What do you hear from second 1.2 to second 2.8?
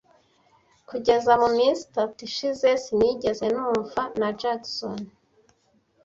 muminsi itatu ishize,